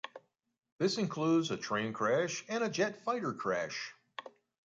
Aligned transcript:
This 0.79 0.97
includes 0.97 1.51
a 1.51 1.57
train 1.57 1.93
crash 1.93 2.43
and 2.49 2.63
a 2.63 2.69
jet 2.69 3.03
fighter 3.03 3.33
crash. 3.35 3.93